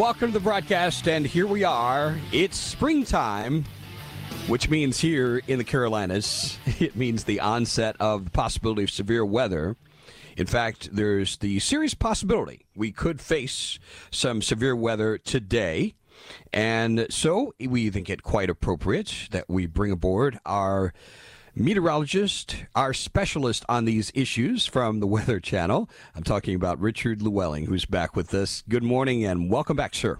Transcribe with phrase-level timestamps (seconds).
[0.00, 2.18] Welcome to the broadcast, and here we are.
[2.32, 3.64] It's springtime,
[4.48, 9.24] which means here in the Carolinas, it means the onset of the possibility of severe
[9.24, 9.76] weather.
[10.36, 13.78] In fact, there's the serious possibility we could face
[14.10, 15.94] some severe weather today.
[16.52, 20.92] And so we think it quite appropriate that we bring aboard our
[21.56, 25.88] meteorologist, our specialist on these issues from the Weather Channel.
[26.14, 28.62] I'm talking about Richard Llewellyn, who's back with us.
[28.68, 30.18] Good morning and welcome back, sir.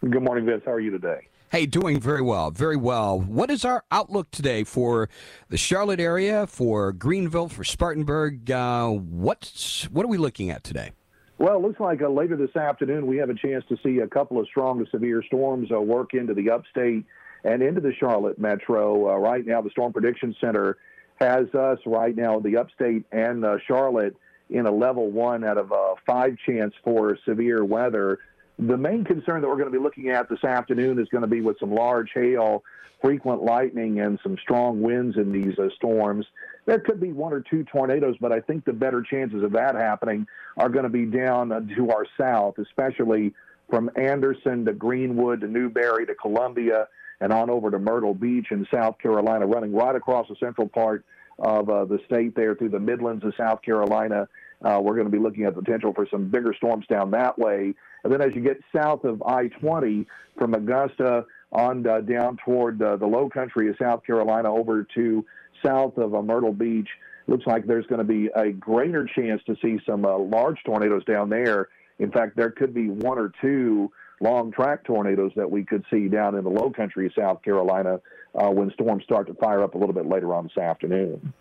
[0.00, 0.62] Good morning, Vince.
[0.64, 1.28] How are you today?
[1.50, 3.20] Hey, doing very well, very well.
[3.20, 5.10] What is our outlook today for
[5.48, 8.50] the Charlotte area, for Greenville, for Spartanburg?
[8.50, 10.92] Uh, what's what are we looking at today?
[11.38, 14.06] Well, it looks like uh, later this afternoon we have a chance to see a
[14.06, 17.04] couple of strong to severe storms uh, work into the upstate
[17.44, 19.10] and into the Charlotte metro.
[19.10, 20.78] Uh, right now, the Storm Prediction Center
[21.20, 24.16] has us right now, the upstate and uh, Charlotte,
[24.50, 28.18] in a level one out of a five chance for severe weather.
[28.58, 31.28] The main concern that we're going to be looking at this afternoon is going to
[31.28, 32.62] be with some large hail,
[33.00, 36.26] frequent lightning, and some strong winds in these uh, storms.
[36.66, 39.74] There could be one or two tornadoes, but I think the better chances of that
[39.74, 40.26] happening
[40.56, 43.34] are going to be down uh, to our south, especially
[43.70, 46.88] from Anderson to Greenwood to Newberry to Columbia
[47.22, 51.04] and on over to Myrtle Beach in South Carolina, running right across the central part
[51.38, 54.28] of uh, the state there through the Midlands of South Carolina.
[54.60, 57.74] Uh, we're going to be looking at potential for some bigger storms down that way.
[58.02, 60.04] And then as you get south of I 20
[60.36, 65.24] from Augusta on uh, down toward uh, the low country of South Carolina over to
[65.64, 66.88] south of uh, Myrtle Beach,
[67.28, 71.04] looks like there's going to be a greater chance to see some uh, large tornadoes
[71.04, 71.68] down there.
[72.00, 76.08] In fact, there could be one or two long track tornadoes that we could see
[76.08, 78.00] down in the low country of South Carolina
[78.34, 81.32] uh, when storms start to fire up a little bit later on this afternoon.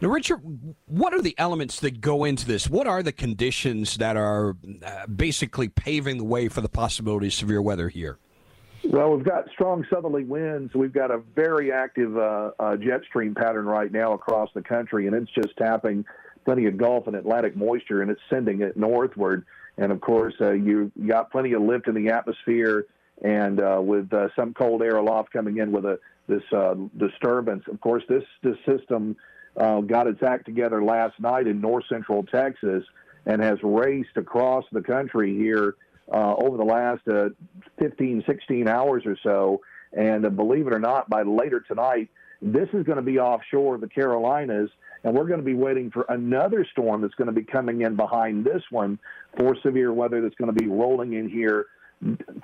[0.00, 0.40] Now, Richard,
[0.86, 2.68] what are the elements that go into this?
[2.68, 7.32] What are the conditions that are uh, basically paving the way for the possibility of
[7.32, 8.18] severe weather here?
[8.84, 10.74] Well, we've got strong southerly winds.
[10.74, 15.06] We've got a very active uh, uh, jet stream pattern right now across the country,
[15.06, 16.04] and it's just tapping
[16.44, 19.46] plenty of Gulf and Atlantic moisture, and it's sending it northward.
[19.82, 22.86] And of course, uh, you got plenty of lift in the atmosphere,
[23.20, 25.98] and uh, with uh, some cold air aloft coming in with a
[26.28, 27.64] this uh, disturbance.
[27.68, 29.16] Of course, this this system
[29.56, 32.84] uh, got its act together last night in north central Texas
[33.26, 35.74] and has raced across the country here
[36.12, 37.30] uh, over the last uh,
[37.80, 39.62] 15, 16 hours or so.
[39.92, 42.08] And believe it or not, by later tonight,
[42.40, 44.70] this is going to be offshore the Carolinas,
[45.04, 47.94] and we're going to be waiting for another storm that's going to be coming in
[47.94, 48.98] behind this one
[49.36, 51.66] for severe weather that's going to be rolling in here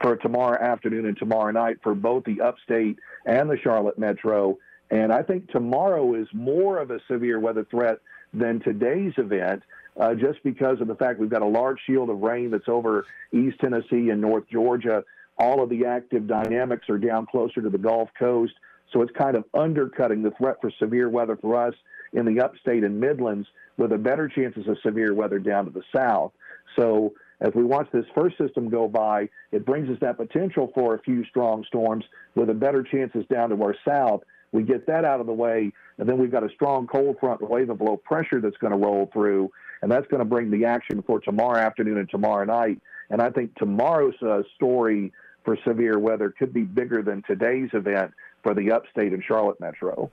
[0.01, 4.57] for tomorrow afternoon and tomorrow night for both the upstate and the Charlotte metro.
[4.91, 7.99] And I think tomorrow is more of a severe weather threat
[8.33, 9.63] than today's event,
[9.99, 13.07] uh, just because of the fact we've got a large shield of rain that's over
[13.33, 15.05] East Tennessee and North Georgia.
[15.39, 18.55] All of the active dynamics are down closer to the Gulf Coast.
[18.93, 21.75] So it's kind of undercutting the threat for severe weather for us
[22.13, 25.83] in the upstate and Midlands with a better chances of severe weather down to the
[25.95, 26.33] south.
[26.77, 30.95] So as we watch this first system go by, it brings us that potential for
[30.95, 32.05] a few strong storms
[32.35, 34.23] with a better chances down to our south.
[34.51, 37.41] We get that out of the way, and then we've got a strong cold front
[37.43, 39.51] wave of low pressure that's going to roll through,
[39.83, 42.81] and that's going to bring the action for tomorrow afternoon and tomorrow night.
[43.11, 45.13] And I think tomorrow's uh, story
[45.45, 48.13] for severe weather could be bigger than today's event
[48.43, 50.11] for the upstate and Charlotte metro.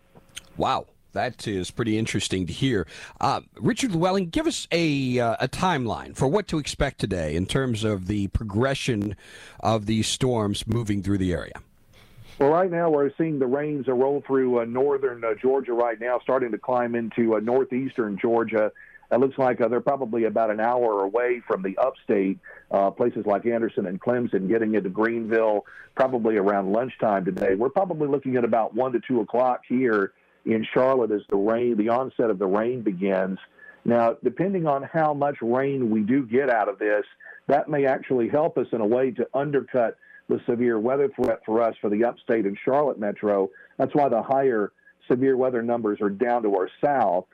[0.57, 0.85] Wow.
[1.15, 2.85] That is pretty interesting to hear.
[3.21, 7.45] Uh, Richard Llewellyn, give us a, uh, a timeline for what to expect today in
[7.45, 9.15] terms of the progression
[9.61, 11.53] of these storms moving through the area.
[12.37, 16.19] Well, right now we're seeing the rains roll through uh, northern uh, Georgia right now,
[16.21, 18.73] starting to climb into uh, northeastern Georgia.
[19.09, 22.39] It looks like uh, they're probably about an hour away from the upstate,
[22.71, 25.65] uh, places like Anderson and Clemson, getting into Greenville
[25.95, 27.55] probably around lunchtime today.
[27.55, 30.11] We're probably looking at about 1 to 2 o'clock here
[30.45, 33.39] in Charlotte as the rain, the onset of the rain begins.
[33.83, 37.05] Now, depending on how much rain we do get out of this,
[37.47, 39.97] that may actually help us in a way to undercut
[40.27, 43.49] the severe weather threat for us for the upstate and Charlotte metro.
[43.77, 44.71] That's why the higher
[45.07, 47.25] severe weather numbers are down to our south.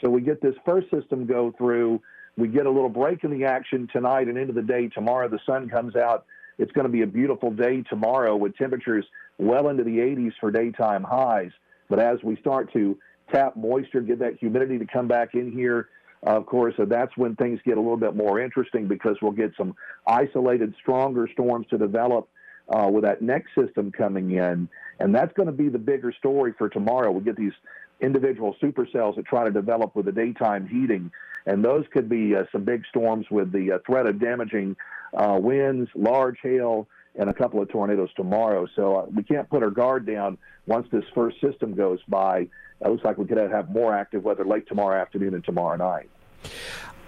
[0.00, 2.00] So we get this first system go through.
[2.38, 5.28] We get a little break in the action tonight and into the day tomorrow.
[5.28, 6.24] The sun comes out.
[6.58, 9.04] It's going to be a beautiful day tomorrow with temperatures
[9.38, 11.50] well into the 80s for daytime highs.
[11.90, 12.96] But as we start to
[13.30, 15.88] tap moisture, get that humidity to come back in here,
[16.22, 19.52] of course, uh, that's when things get a little bit more interesting because we'll get
[19.56, 19.74] some
[20.06, 22.28] isolated, stronger storms to develop
[22.68, 24.68] uh, with that next system coming in.
[24.98, 27.10] And that's going to be the bigger story for tomorrow.
[27.10, 27.54] We get these
[28.00, 31.10] individual supercells that try to develop with the daytime heating.
[31.46, 34.76] And those could be uh, some big storms with the uh, threat of damaging
[35.14, 36.86] uh, winds, large hail,
[37.16, 38.66] and a couple of tornadoes tomorrow.
[38.76, 42.48] So uh, we can't put our guard down once this first system goes by.
[42.82, 46.08] It looks like we could have more active weather late tomorrow afternoon and tomorrow night.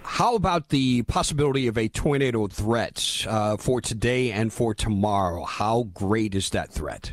[0.02, 5.44] How about the possibility of a tornado threat uh, for today and for tomorrow?
[5.44, 7.12] How great is that threat?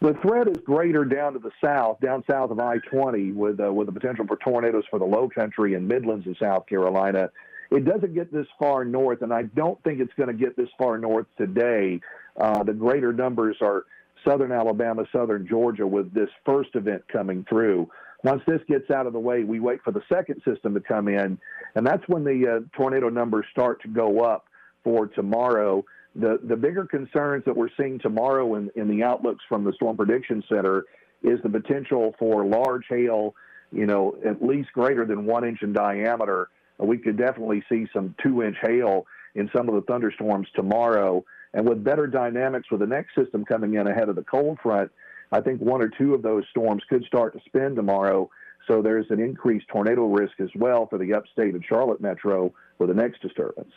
[0.00, 3.86] The threat is greater down to the south, down south of I-20, with uh, with
[3.86, 7.30] the potential for tornadoes for the Low Country and Midlands of South Carolina.
[7.70, 10.68] It doesn't get this far north, and I don't think it's going to get this
[10.78, 12.00] far north today.
[12.38, 13.84] Uh, the greater numbers are
[14.26, 17.88] southern Alabama, southern Georgia, with this first event coming through.
[18.24, 21.08] Once this gets out of the way, we wait for the second system to come
[21.08, 21.38] in,
[21.74, 24.46] and that's when the uh, tornado numbers start to go up
[24.82, 25.84] for tomorrow.
[26.14, 29.96] The the bigger concerns that we're seeing tomorrow in, in the outlooks from the Storm
[29.96, 30.84] Prediction Center
[31.22, 33.34] is the potential for large hail,
[33.70, 36.48] you know, at least greater than one inch in diameter.
[36.78, 41.24] We could definitely see some two inch hail in some of the thunderstorms tomorrow.
[41.54, 44.90] And with better dynamics with the next system coming in ahead of the cold front,
[45.32, 48.30] I think one or two of those storms could start to spin tomorrow.
[48.66, 52.88] So there's an increased tornado risk as well for the upstate and Charlotte metro with
[52.88, 53.72] the next disturbance.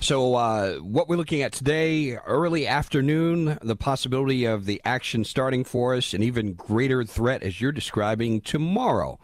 [0.00, 5.64] So, uh, what we're looking at today, early afternoon, the possibility of the action starting
[5.64, 9.18] for us, an even greater threat as you're describing tomorrow.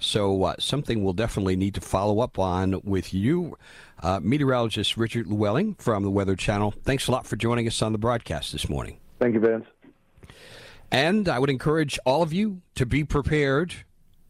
[0.00, 3.56] So, uh, something we'll definitely need to follow up on with you,
[4.02, 6.72] uh, meteorologist Richard Llewellyn from the Weather Channel.
[6.84, 8.98] Thanks a lot for joining us on the broadcast this morning.
[9.18, 9.66] Thank you, Vince.
[10.90, 13.74] And I would encourage all of you to be prepared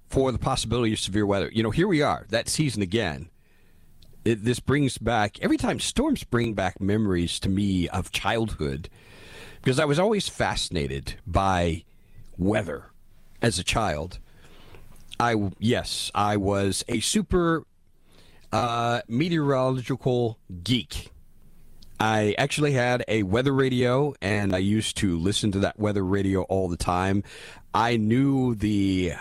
[0.09, 1.49] for the possibility of severe weather.
[1.53, 3.31] You know, here we are, that season again.
[4.25, 8.91] It, this brings back, every time storms bring back memories to me of childhood
[9.63, 11.85] because I was always fascinated by
[12.37, 12.87] weather
[13.41, 14.19] as a child.
[15.21, 17.65] I, yes, I was a super
[18.53, 21.11] uh, meteorological geek.
[21.99, 26.43] I actually had a weather radio, and I used to listen to that weather radio
[26.45, 27.23] all the time.
[27.75, 29.13] I knew the.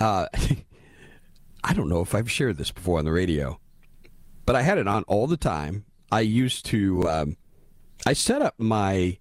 [0.00, 0.26] Uh,
[1.64, 3.60] I don't know if I've shared this before on the radio,
[4.46, 5.84] but I had it on all the time.
[6.10, 7.06] I used to.
[7.10, 7.36] Um,
[8.06, 9.18] I set up my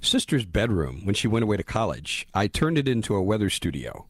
[0.00, 2.28] sister's bedroom when she went away to college.
[2.32, 4.06] I turned it into a weather studio.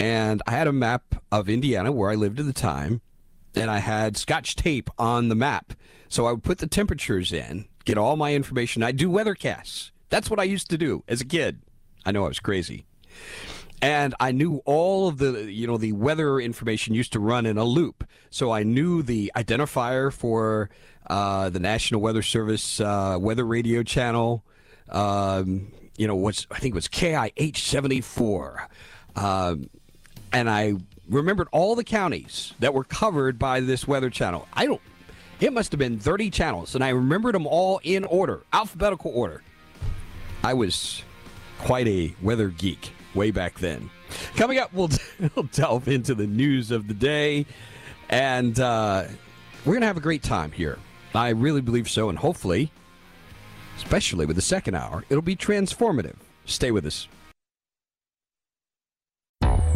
[0.00, 3.00] And I had a map of Indiana where I lived at the time,
[3.54, 5.74] and I had scotch tape on the map
[6.08, 8.82] so I would put the temperatures in, get all my information.
[8.82, 9.90] I do weathercasts.
[10.08, 11.60] That's what I used to do as a kid.
[12.04, 12.86] I know I was crazy.
[13.80, 17.58] And I knew all of the, you know, the weather information used to run in
[17.58, 18.04] a loop.
[18.30, 20.70] So I knew the identifier for
[21.08, 24.44] uh, the National Weather Service uh, weather radio channel.
[24.88, 28.68] Um, you know, what's I think it was KIH 74.
[29.18, 29.68] Um,
[30.32, 30.74] and I
[31.08, 34.46] remembered all the counties that were covered by this weather channel.
[34.52, 34.80] I don't
[35.40, 39.42] it must have been 30 channels, and I remembered them all in order, alphabetical order.
[40.42, 41.02] I was
[41.60, 43.90] quite a weather geek way back then.
[44.36, 44.90] Coming up, we'll,
[45.34, 47.46] we'll delve into the news of the day,
[48.08, 49.04] and uh,
[49.64, 50.78] we're going to have a great time here.
[51.14, 52.72] I really believe so, and hopefully,
[53.76, 56.16] especially with the second hour, it'll be transformative.
[56.46, 57.06] Stay with us.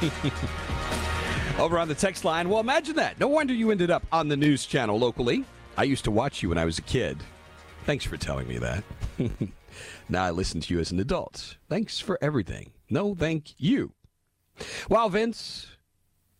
[1.58, 3.18] Over on the text line, well, imagine that.
[3.18, 5.44] No wonder you ended up on the news channel locally.
[5.76, 7.18] I used to watch you when I was a kid.
[7.84, 8.84] Thanks for telling me that.
[10.08, 11.56] now I listen to you as an adult.
[11.68, 12.72] Thanks for everything.
[12.90, 13.92] No, thank you.
[14.88, 15.76] Well, Vince,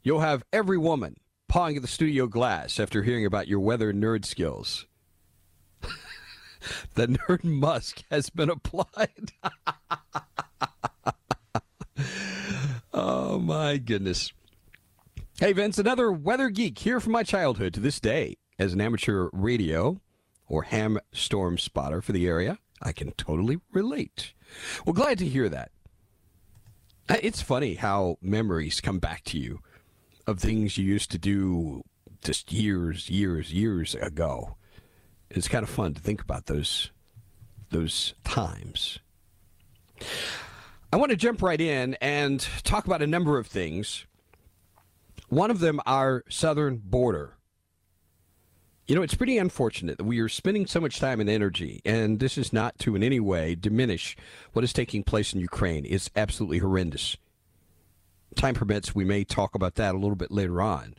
[0.02, 1.16] you'll have every woman
[1.48, 4.86] pawing at the studio glass after hearing about your weather nerd skills.
[6.94, 9.32] the nerd musk has been applied.
[13.38, 14.32] Oh, my goodness.
[15.38, 18.36] Hey, Vince, another weather geek here from my childhood to this day.
[18.58, 20.00] As an amateur radio
[20.48, 24.32] or ham storm spotter for the area, I can totally relate.
[24.84, 25.70] Well, glad to hear that.
[27.08, 29.60] Uh, It's funny how memories come back to you
[30.26, 31.82] of things you used to do
[32.24, 34.56] just years, years, years ago.
[35.30, 36.90] It's kind of fun to think about those
[37.70, 38.98] those times.
[40.90, 44.06] I want to jump right in and talk about a number of things.
[45.28, 47.36] One of them, our southern border.
[48.86, 52.20] You know, it's pretty unfortunate that we are spending so much time and energy, and
[52.20, 54.16] this is not to in any way diminish
[54.54, 55.84] what is taking place in Ukraine.
[55.86, 57.18] It's absolutely horrendous.
[58.34, 60.94] Time permits, we may talk about that a little bit later on.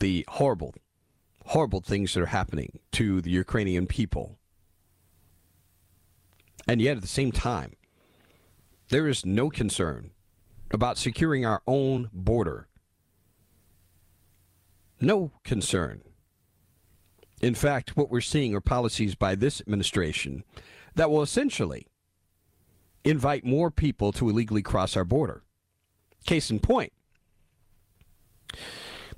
[0.00, 0.74] The horrible,
[1.46, 4.38] horrible things that are happening to the Ukrainian people.
[6.68, 7.72] And yet, at the same time,
[8.88, 10.10] there is no concern
[10.70, 12.68] about securing our own border.
[15.00, 16.02] No concern.
[17.40, 20.44] In fact, what we're seeing are policies by this administration
[20.94, 21.86] that will essentially
[23.04, 25.42] invite more people to illegally cross our border.
[26.26, 26.92] Case in point,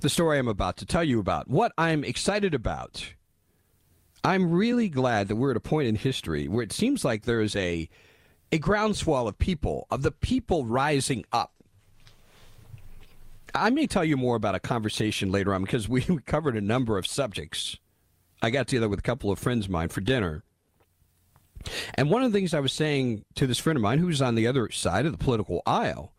[0.01, 1.47] the story I'm about to tell you about.
[1.47, 3.13] What I'm excited about,
[4.23, 7.41] I'm really glad that we're at a point in history where it seems like there
[7.41, 7.89] is a
[8.51, 11.53] a groundswell of people, of the people rising up.
[13.53, 16.97] I may tell you more about a conversation later on because we covered a number
[16.97, 17.77] of subjects.
[18.41, 20.43] I got together with a couple of friends of mine for dinner.
[21.95, 24.35] And one of the things I was saying to this friend of mine who's on
[24.35, 26.13] the other side of the political aisle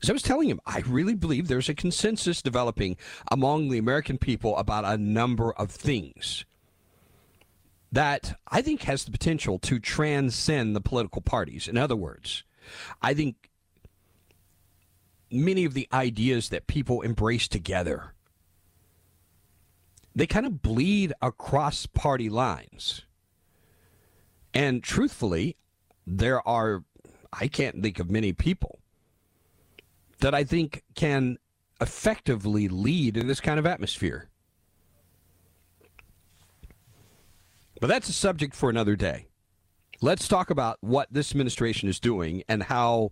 [0.00, 2.96] is I was telling him, I really believe there's a consensus developing
[3.30, 6.44] among the American people about a number of things
[7.92, 11.68] that I think has the potential to transcend the political parties.
[11.68, 12.42] In other words,
[13.00, 13.50] I think
[15.30, 18.14] many of the ideas that people embrace together
[20.14, 23.02] they kind of bleed across party lines.
[24.54, 25.56] And truthfully,
[26.06, 26.84] there are
[27.32, 28.80] I can't think of many people
[30.18, 31.38] that I think can
[31.80, 34.28] effectively lead in this kind of atmosphere.
[37.82, 39.26] But that's a subject for another day.
[40.00, 43.10] Let's talk about what this administration is doing and how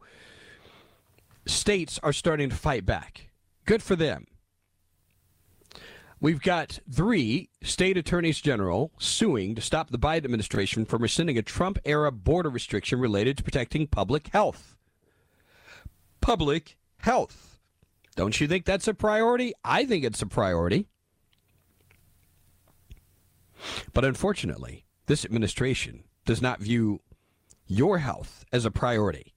[1.44, 3.32] states are starting to fight back.
[3.64, 4.28] Good for them.
[6.20, 11.42] We've got three state attorneys general suing to stop the Biden administration from rescinding a
[11.42, 14.76] Trump era border restriction related to protecting public health.
[16.20, 17.58] Public health.
[18.14, 19.52] Don't you think that's a priority?
[19.64, 20.86] I think it's a priority.
[23.92, 27.00] But unfortunately, this administration does not view
[27.66, 29.34] your health as a priority.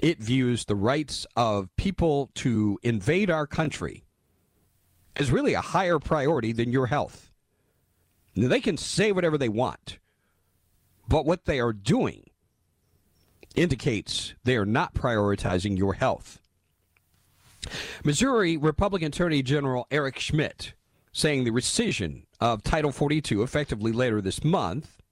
[0.00, 4.04] It views the rights of people to invade our country
[5.16, 7.32] as really a higher priority than your health.
[8.36, 9.98] Now, they can say whatever they want,
[11.08, 12.24] but what they are doing
[13.56, 16.40] indicates they are not prioritizing your health.
[18.04, 20.74] Missouri Republican Attorney General Eric Schmitt
[21.18, 25.02] saying the rescission of Title 42 effectively later this month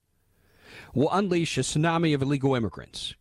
[0.93, 3.13] will unleash a tsunami of illegal immigrants.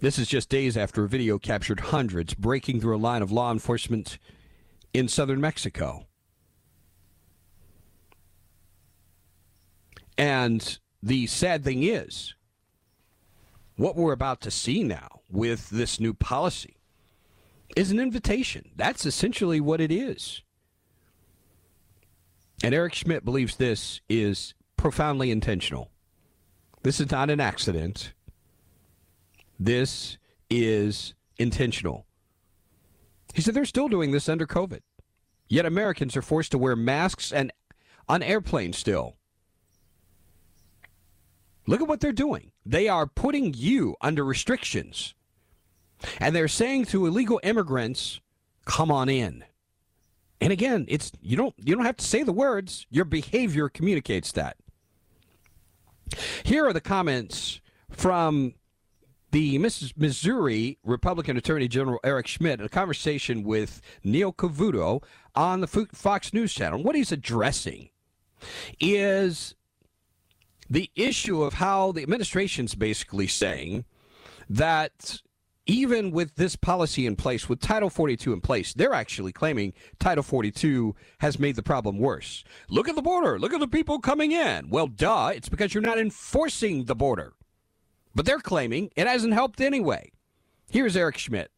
[0.00, 3.50] This is just days after a video captured hundreds breaking through a line of law
[3.50, 4.18] enforcement
[4.94, 6.06] in southern Mexico.
[10.16, 12.34] And the sad thing is,
[13.74, 16.76] what we're about to see now with this new policy
[17.74, 18.70] is an invitation.
[18.76, 20.42] That's essentially what it is.
[22.62, 25.90] And Eric Schmitt believes this is profoundly intentional.
[26.82, 28.12] This is not an accident.
[29.58, 30.18] This
[30.50, 32.06] is intentional.
[33.34, 34.80] He said they're still doing this under COVID.
[35.48, 37.52] Yet Americans are forced to wear masks and
[38.08, 39.16] on airplanes still.
[41.66, 42.52] Look at what they're doing.
[42.64, 45.14] They are putting you under restrictions.
[46.18, 48.20] And they're saying to illegal immigrants,
[48.64, 49.44] come on in.
[50.40, 52.86] And again, it's you don't you don't have to say the words.
[52.90, 54.56] Your behavior communicates that.
[56.44, 58.54] Here are the comments from
[59.30, 65.02] the Missouri Republican Attorney General Eric Schmitt in a conversation with Neil Cavuto
[65.34, 66.82] on the Fox News Channel.
[66.82, 67.90] What he's addressing
[68.80, 69.54] is
[70.70, 73.84] the issue of how the administration's basically saying
[74.48, 75.20] that
[75.68, 80.24] even with this policy in place, with Title 42 in place, they're actually claiming Title
[80.24, 82.42] 42 has made the problem worse.
[82.70, 83.38] Look at the border.
[83.38, 84.70] Look at the people coming in.
[84.70, 85.32] Well, duh.
[85.34, 87.34] It's because you're not enforcing the border.
[88.14, 90.10] But they're claiming it hasn't helped anyway.
[90.70, 91.50] Here's Eric Schmitt.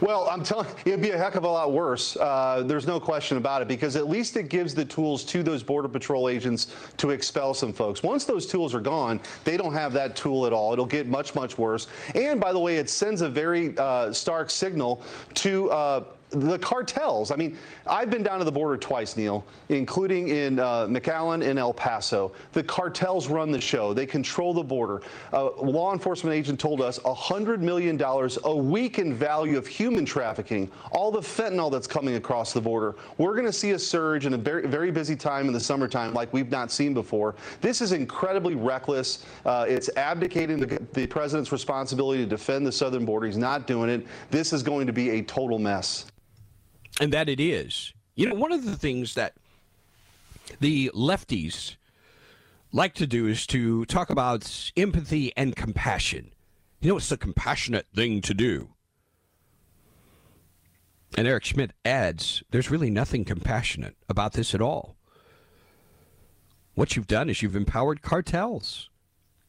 [0.00, 2.16] Well, I'm telling you, it'd be a heck of a lot worse.
[2.16, 5.62] Uh, there's no question about it because at least it gives the tools to those
[5.62, 8.02] Border Patrol agents to expel some folks.
[8.02, 10.72] Once those tools are gone, they don't have that tool at all.
[10.72, 11.88] It'll get much, much worse.
[12.14, 15.02] And by the way, it sends a very uh, stark signal
[15.34, 17.30] to uh, the cartels.
[17.30, 17.56] I mean,
[17.86, 22.32] I've been down to the border twice, Neil, including in uh, McAllen and El Paso.
[22.52, 23.94] The cartels run the show.
[23.94, 25.02] They control the border.
[25.32, 28.00] A law enforcement agent told us $100 million
[28.44, 32.96] a week in value of human trafficking, all the fentanyl that's coming across the border.
[33.18, 36.12] We're going to see a surge in a very, very busy time in the summertime
[36.12, 37.36] like we've not seen before.
[37.60, 39.24] This is incredibly reckless.
[39.44, 43.26] Uh, it's abdicating the, the president's responsibility to defend the southern border.
[43.26, 44.06] He's not doing it.
[44.30, 46.06] This is going to be a total mess
[47.00, 47.92] and that it is.
[48.14, 49.34] You know, one of the things that
[50.60, 51.76] the lefties
[52.72, 56.32] like to do is to talk about empathy and compassion.
[56.80, 58.68] You know, it's a compassionate thing to do.
[61.16, 64.96] And Eric Schmitt adds there's really nothing compassionate about this at all.
[66.74, 68.90] What you've done is you've empowered cartels,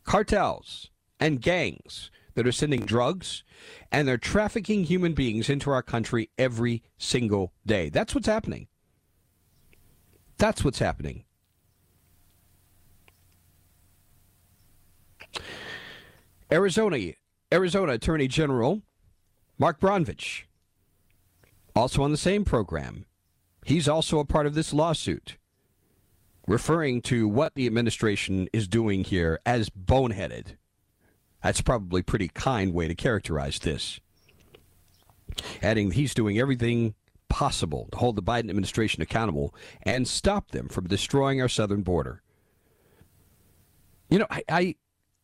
[0.05, 3.43] cartels, and gangs that are sending drugs
[3.91, 7.89] and they're trafficking human beings into our country every single day.
[7.89, 8.67] That's what's happening.
[10.38, 11.23] That's what's happening.
[16.52, 17.13] Arizona,
[17.52, 18.84] Arizona Attorney General
[19.58, 20.43] Mark Brnovich,
[21.76, 23.08] also on the same program.
[23.65, 25.38] He's also a part of this lawsuit,
[26.47, 30.58] referring to what the administration is doing here as boneheaded.
[31.43, 34.00] That's probably a pretty kind way to characterize this.
[35.62, 36.95] Adding he's doing everything
[37.30, 42.21] possible to hold the Biden administration accountable and stop them from destroying our southern border.
[44.10, 44.76] You know, I, I,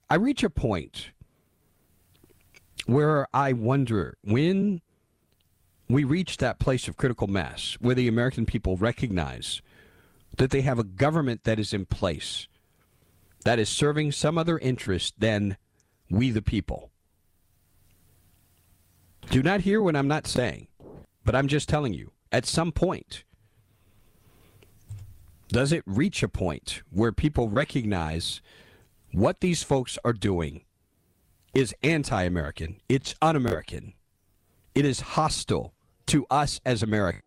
[0.10, 1.12] I reach a point
[2.86, 4.82] where I wonder when
[5.90, 9.62] we reach that place of critical mass where the American people recognize
[10.38, 12.48] that they have a government that is in place
[13.44, 15.58] that is serving some other interest than
[16.14, 16.92] we the people.
[19.32, 20.68] Do not hear what I'm not saying,
[21.26, 23.24] but I'm just telling you, at some point,
[25.48, 28.42] does it reach a point where people recognize
[29.12, 30.66] what these folks are doing
[31.56, 33.94] is anti American, it's un American,
[34.76, 35.74] it is hostile
[36.08, 37.24] to us as Americans?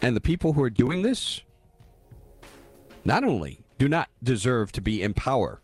[0.00, 1.42] And the people who are doing this
[3.04, 5.60] not only do not deserve to be in power,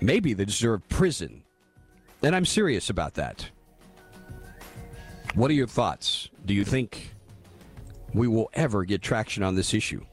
[0.00, 1.42] Maybe they deserve prison.
[2.22, 3.48] And I'm serious about that.
[5.34, 6.28] What are your thoughts?
[6.44, 7.14] Do you think
[8.12, 10.04] we will ever get traction on this issue?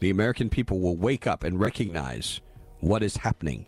[0.00, 2.40] The American people will wake up and recognize
[2.80, 3.66] what is happening.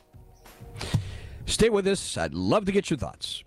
[1.47, 2.17] Stay with us.
[2.17, 3.45] I'd love to get your thoughts.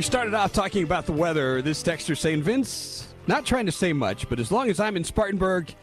[0.00, 1.60] We started off talking about the weather.
[1.60, 5.04] This texter saying, Vince, not trying to say much, but as long as I'm in
[5.04, 5.74] Spartanburg,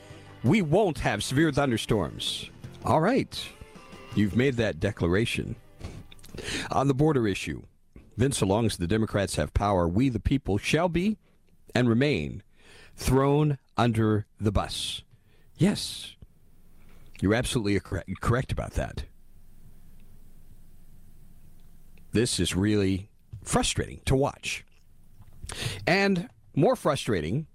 [0.44, 2.50] we won't have severe thunderstorms.
[2.84, 3.40] All right.
[4.16, 5.56] You've made that declaration.
[6.72, 7.62] On the border issue,
[8.18, 11.18] Vince, so long as the Democrats have power, we the people shall be
[11.76, 12.42] and remain
[12.96, 15.04] thrown under the bus.
[15.58, 16.16] Yes,
[17.22, 17.80] you're absolutely
[18.20, 19.04] correct about that.
[22.14, 23.12] This is really
[23.48, 24.66] frustrating to watch.
[25.86, 27.48] And more frustrating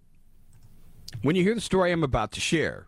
[1.23, 2.87] when you hear the story I'm about to share.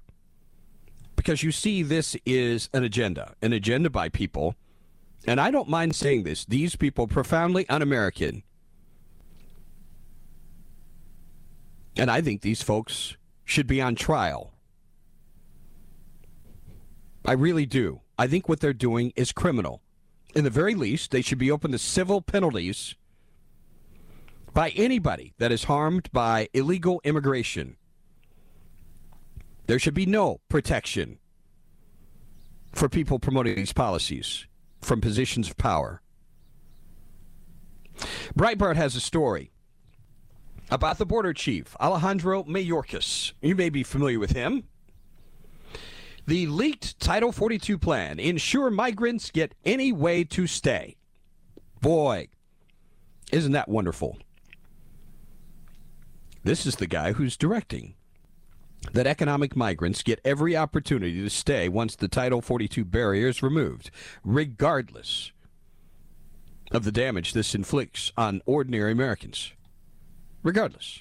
[1.16, 4.56] Because you see, this is an agenda, an agenda by people,
[5.26, 8.42] and I don't mind saying this, these people profoundly un American.
[11.96, 14.52] And I think these folks should be on trial.
[17.24, 18.00] I really do.
[18.18, 19.80] I think what they're doing is criminal.
[20.34, 22.96] In the very least, they should be open to civil penalties
[24.52, 27.76] by anybody that is harmed by illegal immigration.
[29.66, 31.18] There should be no protection
[32.72, 34.46] for people promoting these policies
[34.80, 36.02] from positions of power.
[38.36, 39.52] Breitbart has a story
[40.70, 43.32] about the border chief, Alejandro Mayorkas.
[43.40, 44.64] You may be familiar with him.
[46.26, 50.96] The leaked Title 42 plan ensure migrants get any way to stay.
[51.80, 52.28] Boy,
[53.30, 54.18] isn't that wonderful?
[56.42, 57.94] This is the guy who's directing
[58.92, 63.90] that economic migrants get every opportunity to stay once the Title 42 barrier is removed,
[64.22, 65.32] regardless
[66.70, 69.52] of the damage this inflicts on ordinary Americans.
[70.42, 71.00] Regardless.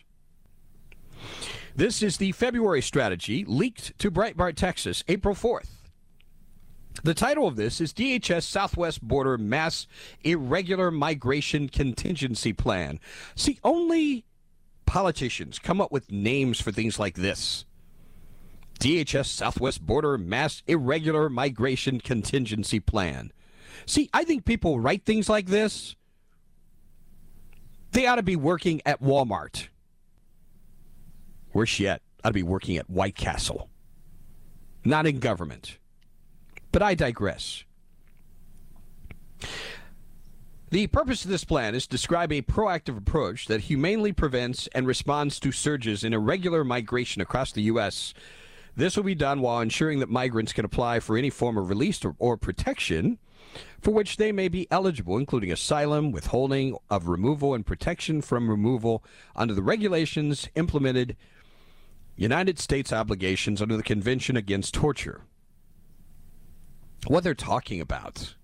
[1.76, 5.70] This is the February strategy leaked to Breitbart, Texas, April 4th.
[7.04, 9.88] The title of this is DHS Southwest Border Mass
[10.24, 13.00] Irregular Migration Contingency Plan.
[13.36, 14.24] See, only
[14.86, 17.66] politicians come up with names for things like this.
[18.80, 23.34] DHS Southwest Border Mass Irregular Migration Contingency Plan.
[23.88, 25.96] See, I think people write things like this.
[27.94, 29.70] They ought to be working at Walmart.
[31.54, 33.70] Worse yet, I'd be working at White Castle.
[34.84, 35.78] Not in government.
[36.72, 37.64] But I digress.
[40.72, 44.88] The purpose of this plan is to describe a proactive approach that humanely prevents and
[44.88, 48.16] responds to surges in irregular migration across the U.S.
[48.76, 52.04] This will be done while ensuring that migrants can apply for any form of release
[52.04, 53.20] or, or protection
[53.80, 59.04] for which they may be eligible, including asylum, withholding of removal, and protection from removal
[59.36, 61.16] under the regulations implemented
[62.16, 65.22] United States obligations under the Convention Against Torture.
[67.08, 68.36] What they're talking about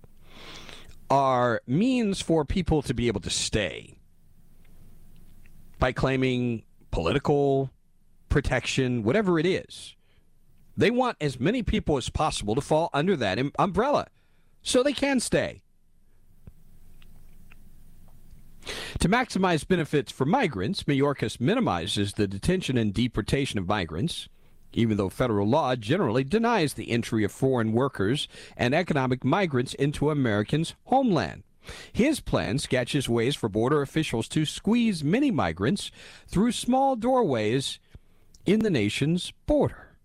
[1.08, 3.98] are means for people to be able to stay
[5.78, 7.70] by claiming political
[8.28, 9.96] protection, whatever it is.
[10.76, 14.06] They want as many people as possible to fall under that um, umbrella
[14.62, 15.62] so they can stay.
[19.00, 24.28] To maximize benefits for migrants, Mayorkas minimizes the detention and deportation of migrants
[24.72, 30.10] even though federal law generally denies the entry of foreign workers and economic migrants into
[30.10, 31.42] Americans' homeland.
[31.92, 35.90] His plan sketches ways for border officials to squeeze many migrants
[36.26, 37.78] through small doorways
[38.46, 39.96] in the nation's border.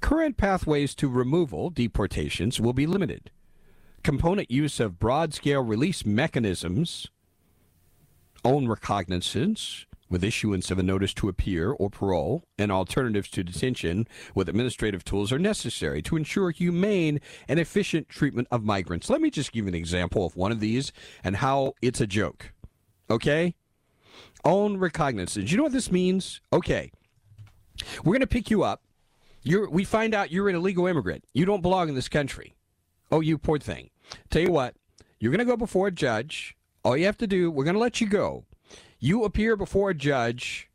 [0.00, 3.30] Current pathways to removal, deportations, will be limited.
[4.04, 7.08] Component use of broad scale release mechanisms,
[8.44, 14.06] own recognizance, with issuance of a notice to appear or parole and alternatives to detention
[14.34, 19.08] with administrative tools are necessary to ensure humane and efficient treatment of migrants.
[19.08, 20.92] Let me just give an example of one of these
[21.24, 22.52] and how it's a joke.
[23.08, 23.54] Okay?
[24.44, 25.50] Own recognizance.
[25.50, 26.42] You know what this means?
[26.52, 26.92] Okay.
[28.04, 28.82] We're going to pick you up.
[29.42, 31.24] You're, we find out you're an illegal immigrant.
[31.32, 32.54] You don't belong in this country.
[33.10, 33.88] Oh, you poor thing.
[34.30, 34.74] Tell you what,
[35.18, 36.56] you're going to go before a judge.
[36.84, 38.44] All you have to do, we're going to let you go
[39.04, 40.70] you appear before a judge,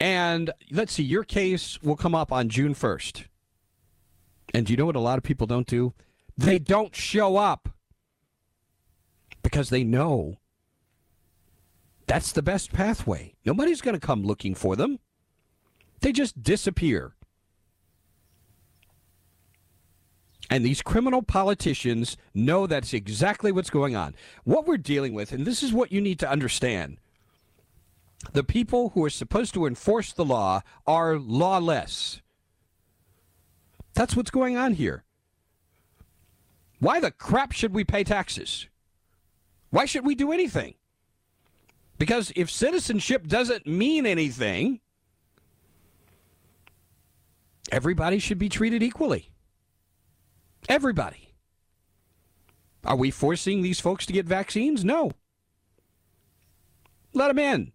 [0.00, 3.26] and let's see, your case will come up on June 1st.
[4.54, 5.92] And do you know what a lot of people don't do?
[6.38, 7.68] They don't show up
[9.42, 10.38] because they know
[12.06, 13.34] that's the best pathway.
[13.44, 14.98] Nobody's going to come looking for them,
[16.00, 17.12] they just disappear.
[20.50, 24.16] And these criminal politicians know that's exactly what's going on.
[24.42, 26.98] What we're dealing with, and this is what you need to understand
[28.32, 32.20] the people who are supposed to enforce the law are lawless.
[33.94, 35.04] That's what's going on here.
[36.80, 38.68] Why the crap should we pay taxes?
[39.70, 40.74] Why should we do anything?
[41.98, 44.80] Because if citizenship doesn't mean anything,
[47.70, 49.29] everybody should be treated equally.
[50.68, 51.34] Everybody.
[52.84, 54.84] Are we forcing these folks to get vaccines?
[54.84, 55.12] No.
[57.12, 57.72] Let them in.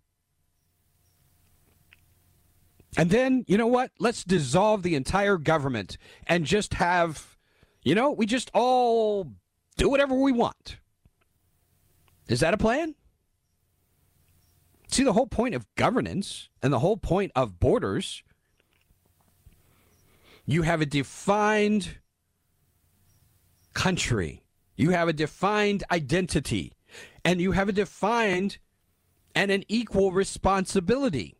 [2.97, 3.91] And then, you know what?
[3.99, 7.37] Let's dissolve the entire government and just have,
[7.83, 9.33] you know, we just all
[9.77, 10.77] do whatever we want.
[12.27, 12.95] Is that a plan?
[14.87, 18.23] See, the whole point of governance and the whole point of borders,
[20.45, 21.97] you have a defined
[23.75, 24.41] country,
[24.75, 26.73] you have a defined identity,
[27.23, 28.57] and you have a defined
[29.35, 31.35] and an equal responsibility.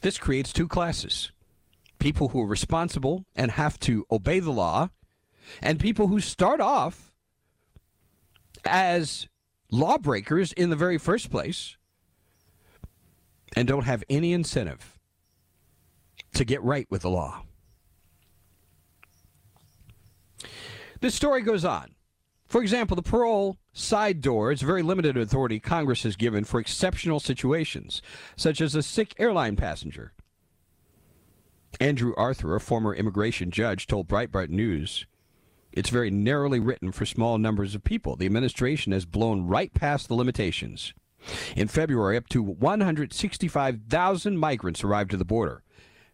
[0.00, 1.30] This creates two classes
[1.98, 4.88] people who are responsible and have to obey the law,
[5.60, 7.12] and people who start off
[8.64, 9.28] as
[9.70, 11.76] lawbreakers in the very first place
[13.54, 14.98] and don't have any incentive
[16.32, 17.42] to get right with the law.
[21.00, 21.94] This story goes on.
[22.46, 27.20] For example, the parole side door is very limited authority Congress has given for exceptional
[27.20, 28.02] situations,
[28.36, 30.12] such as a sick airline passenger.
[31.78, 35.06] Andrew Arthur, a former immigration judge, told Breitbart News
[35.72, 38.16] it's very narrowly written for small numbers of people.
[38.16, 40.92] The administration has blown right past the limitations.
[41.54, 45.62] In February, up to 165,000 migrants arrived at the border.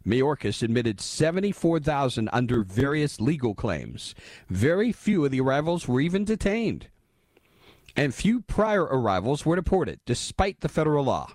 [0.06, 4.14] Mayorkas admitted 74,000 under various legal claims.
[4.48, 6.88] Very few of the arrivals were even detained.
[7.96, 11.32] And few prior arrivals were deported, despite the federal law.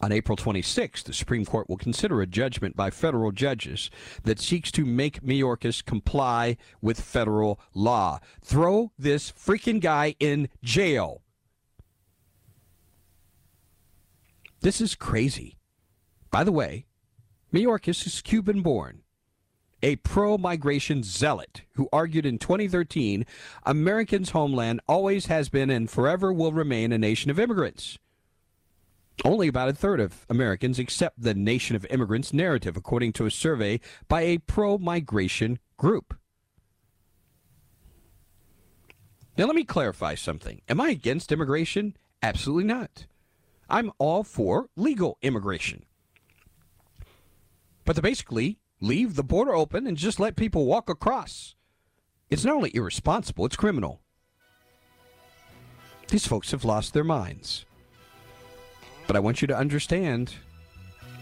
[0.00, 3.90] On April 26, the Supreme Court will consider a judgment by federal judges
[4.24, 8.18] that seeks to make Mayorkas comply with federal law.
[8.40, 11.22] Throw this freaking guy in jail.
[14.62, 15.56] This is crazy.
[16.30, 16.86] By the way,
[17.52, 19.02] Mayorkas is Cuban born,
[19.82, 23.26] a pro migration zealot who argued in 2013
[23.64, 27.98] Americans' homeland always has been and forever will remain a nation of immigrants.
[29.24, 33.32] Only about a third of Americans accept the nation of immigrants narrative, according to a
[33.32, 36.16] survey by a pro migration group.
[39.36, 40.60] Now, let me clarify something.
[40.68, 41.96] Am I against immigration?
[42.22, 43.06] Absolutely not.
[43.72, 45.86] I'm all for legal immigration.
[47.86, 51.54] But to basically leave the border open and just let people walk across,
[52.28, 54.02] it's not only irresponsible, it's criminal.
[56.08, 57.64] These folks have lost their minds.
[59.06, 60.34] But I want you to understand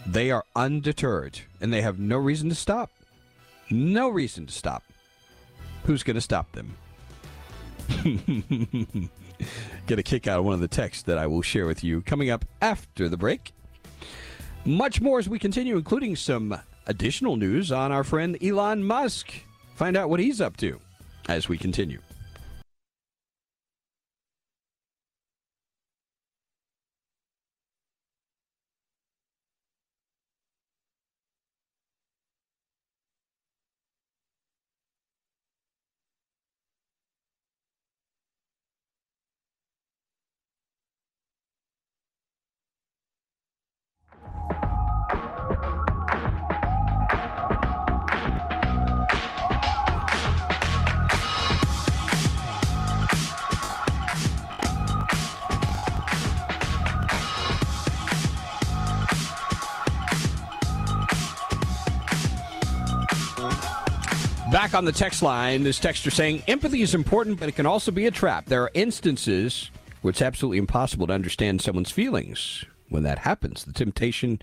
[0.05, 2.91] they are undeterred and they have no reason to stop.
[3.69, 4.83] No reason to stop.
[5.85, 6.75] Who's going to stop them?
[9.87, 12.01] Get a kick out of one of the texts that I will share with you
[12.01, 13.53] coming up after the break.
[14.65, 19.31] Much more as we continue, including some additional news on our friend Elon Musk.
[19.75, 20.79] Find out what he's up to
[21.27, 21.99] as we continue.
[64.71, 67.91] Back on the text line, this texter saying empathy is important, but it can also
[67.91, 68.45] be a trap.
[68.45, 72.63] There are instances where it's absolutely impossible to understand someone's feelings.
[72.87, 74.41] When that happens, the temptation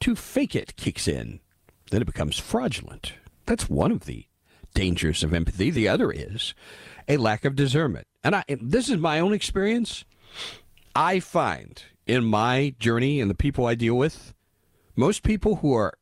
[0.00, 1.40] to fake it kicks in.
[1.90, 3.14] Then it becomes fraudulent.
[3.46, 4.26] That's one of the
[4.74, 5.70] dangers of empathy.
[5.70, 6.52] The other is
[7.08, 8.06] a lack of discernment.
[8.22, 10.04] And I, this is my own experience.
[10.94, 14.34] I find in my journey and the people I deal with,
[14.94, 15.94] most people who are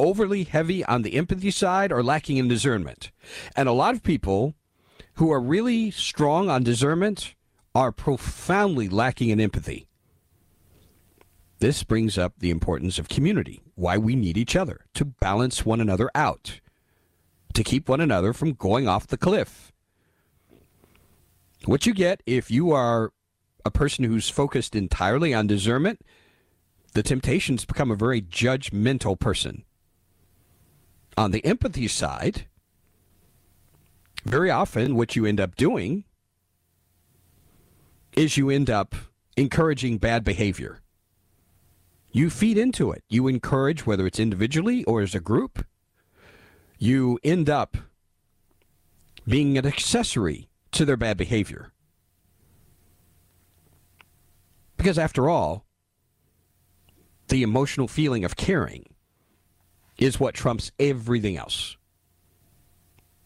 [0.00, 3.12] overly heavy on the empathy side or lacking in discernment.
[3.54, 4.54] And a lot of people
[5.14, 7.34] who are really strong on discernment
[7.74, 9.86] are profoundly lacking in empathy.
[11.60, 15.80] This brings up the importance of community, why we need each other to balance one
[15.80, 16.60] another out,
[17.52, 19.70] to keep one another from going off the cliff.
[21.66, 23.12] What you get if you are
[23.64, 26.00] a person who's focused entirely on discernment,
[26.94, 29.64] the temptations become a very judgmental person.
[31.16, 32.46] On the empathy side,
[34.24, 36.04] very often what you end up doing
[38.16, 38.94] is you end up
[39.36, 40.80] encouraging bad behavior.
[42.12, 43.04] You feed into it.
[43.08, 45.64] You encourage, whether it's individually or as a group,
[46.78, 47.76] you end up
[49.28, 51.72] being an accessory to their bad behavior.
[54.76, 55.66] Because after all,
[57.28, 58.89] the emotional feeling of caring
[60.00, 61.76] is what trumps everything else.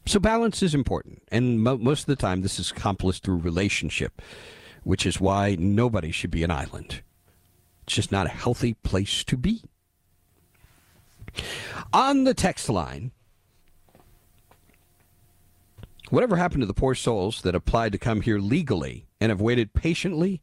[0.06, 4.20] So balance is important, and mo- most of the time this is accomplished through relationship,
[4.82, 7.00] which is why nobody should be an island.
[7.84, 9.62] It's just not a healthy place to be.
[11.92, 13.12] On the text line,
[16.10, 19.72] whatever happened to the poor souls that applied to come here legally and have waited
[19.72, 20.42] patiently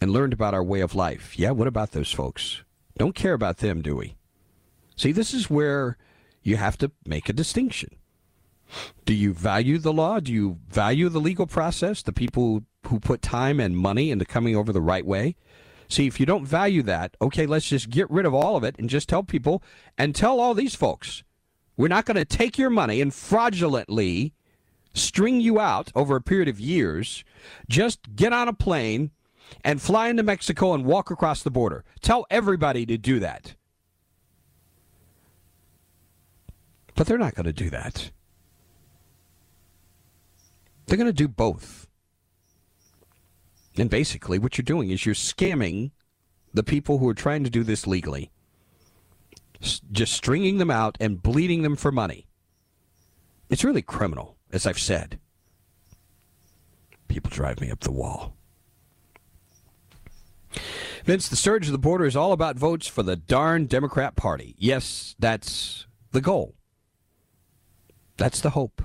[0.00, 1.38] and learned about our way of life?
[1.38, 2.62] Yeah, what about those folks?
[2.96, 4.16] Don't care about them, do we?
[5.00, 5.96] See, this is where
[6.42, 7.96] you have to make a distinction.
[9.06, 10.20] Do you value the law?
[10.20, 14.54] Do you value the legal process, the people who put time and money into coming
[14.54, 15.36] over the right way?
[15.88, 18.76] See, if you don't value that, okay, let's just get rid of all of it
[18.78, 19.62] and just tell people
[19.96, 21.22] and tell all these folks
[21.78, 24.34] we're not going to take your money and fraudulently
[24.92, 27.24] string you out over a period of years.
[27.70, 29.12] Just get on a plane
[29.64, 31.86] and fly into Mexico and walk across the border.
[32.02, 33.54] Tell everybody to do that.
[37.00, 38.10] But they're not going to do that.
[40.84, 41.88] They're going to do both.
[43.78, 45.92] And basically, what you're doing is you're scamming
[46.52, 48.30] the people who are trying to do this legally,
[49.62, 52.26] just stringing them out and bleeding them for money.
[53.48, 55.18] It's really criminal, as I've said.
[57.08, 58.36] People drive me up the wall.
[61.06, 64.54] Vince, the surge of the border is all about votes for the darn Democrat Party.
[64.58, 66.56] Yes, that's the goal.
[68.20, 68.82] That's the hope.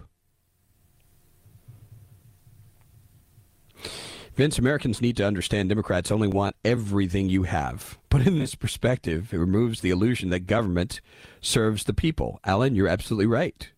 [4.34, 7.98] Vince, Americans need to understand Democrats only want everything you have.
[8.08, 11.02] But in this perspective, it removes the illusion that government
[11.42, 12.40] serves the people.
[12.46, 13.70] Alan, you're absolutely right.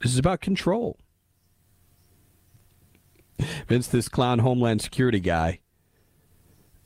[0.00, 0.96] This is about control.
[3.66, 5.58] Vince, this clown Homeland Security guy,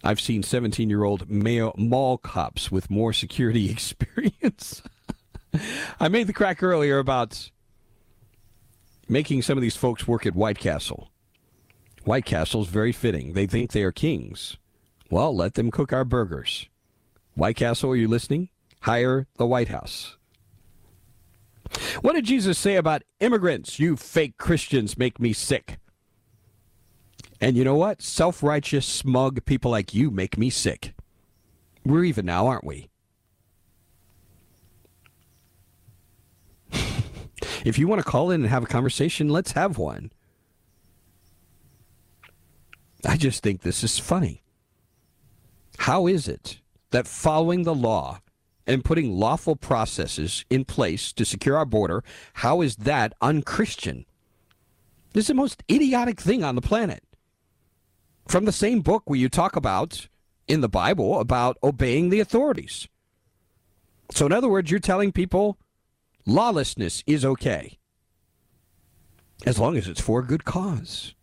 [0.03, 4.83] I've seen 17 year old mall cops with more security experience.
[6.01, 7.51] I made the crack earlier about
[9.09, 11.11] making some of these folks work at White Castle.
[12.05, 13.35] White Castle is very fitting.
[13.35, 14.57] They think they are kings.
[15.11, 16.69] Well, let them cook our burgers.
[17.35, 18.49] White Castle, are you listening?
[18.83, 20.17] Hire the White House.
[22.01, 23.79] What did Jesus say about immigrants?
[23.79, 25.79] You fake Christians make me sick.
[27.41, 28.03] And you know what?
[28.03, 30.95] Self righteous, smug people like you make me sick.
[31.85, 32.90] We're even now, aren't we?
[37.65, 40.13] If you want to call in and have a conversation, let's have one.
[43.05, 44.43] I just think this is funny.
[45.79, 48.21] How is it that following the law
[48.67, 54.05] and putting lawful processes in place to secure our border, how is that unchristian?
[55.13, 57.03] This is the most idiotic thing on the planet.
[58.29, 60.09] From the same book where you talk about
[60.47, 62.87] in the Bible about obeying the authorities.
[64.13, 65.59] So, in other words, you're telling people
[66.31, 67.79] lawlessness is okay
[69.45, 71.15] as long as it's for a good cause.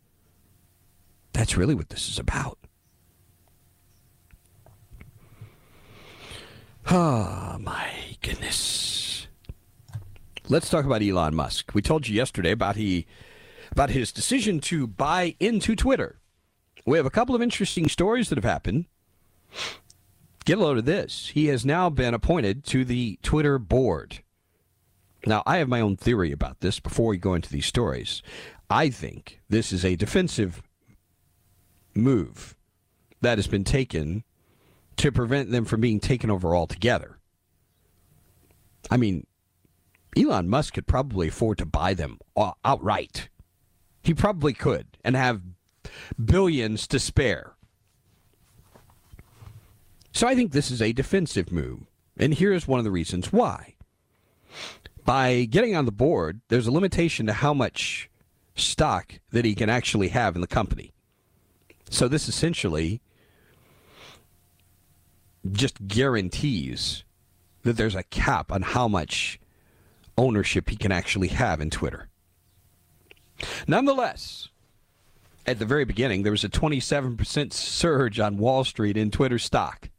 [1.34, 2.58] That's really what this is about.
[6.90, 7.90] Ah, oh, my
[8.22, 9.28] goodness.
[10.50, 11.74] Let's talk about Elon Musk.
[11.74, 13.06] We told you yesterday about he
[13.72, 16.20] about his decision to buy into Twitter.
[16.86, 18.86] We have a couple of interesting stories that have happened.
[20.46, 21.32] Get a load of this.
[21.34, 24.24] He has now been appointed to the Twitter board.
[25.28, 28.24] Now, I have my own theory about this before we go into these stories.
[28.70, 30.64] I think this is a defensive
[31.94, 32.56] move
[33.20, 34.24] that has been taken
[34.96, 37.18] to prevent them from being taken over altogether.
[38.90, 39.28] I mean,
[40.16, 42.20] Elon Musk could probably afford to buy them
[42.64, 43.28] outright.
[44.02, 45.42] He probably could and have
[46.24, 47.58] billions to spare.
[50.14, 51.82] So I think this is a defensive move.
[52.16, 53.76] And here's one of the reasons why.
[55.08, 58.10] By getting on the board, there's a limitation to how much
[58.56, 60.92] stock that he can actually have in the company.
[61.90, 63.00] So this essentially
[65.50, 67.06] just guarantees
[67.64, 69.40] that there's a cap on how much
[70.18, 72.10] ownership he can actually have in Twitter.
[73.66, 74.50] Nonetheless,
[75.46, 79.90] at the very beginning, there was a 27% surge on Wall Street in Twitter stock.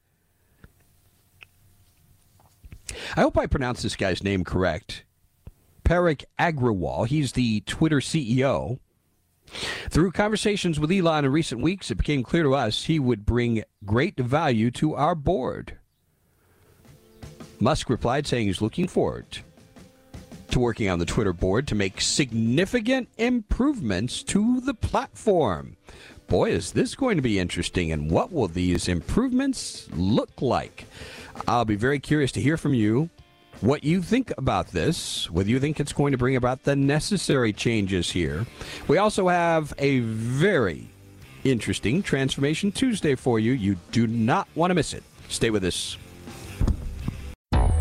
[3.16, 5.04] I hope I pronounced this guy's name correct.
[5.84, 8.78] Parag Agrawal, he's the Twitter CEO.
[9.88, 13.64] Through conversations with Elon in recent weeks, it became clear to us he would bring
[13.84, 15.78] great value to our board.
[17.58, 19.38] Musk replied saying he's looking forward
[20.50, 25.76] to working on the Twitter board to make significant improvements to the platform.
[26.26, 30.86] Boy, is this going to be interesting, and what will these improvements look like?
[31.46, 33.10] I'll be very curious to hear from you
[33.60, 37.52] what you think about this, whether you think it's going to bring about the necessary
[37.52, 38.46] changes here.
[38.86, 40.88] We also have a very
[41.44, 43.52] interesting Transformation Tuesday for you.
[43.52, 45.02] You do not want to miss it.
[45.28, 45.96] Stay with us.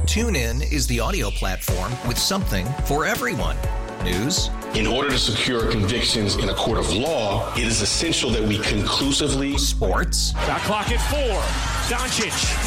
[0.08, 3.58] TuneIn is the audio platform with something for everyone.
[4.04, 4.50] News.
[4.74, 8.60] In order to secure convictions in a court of law, it is essential that we
[8.60, 9.58] conclusively.
[9.58, 10.32] Sports.
[10.46, 11.42] Shot clock at four.
[11.90, 12.67] Doncic.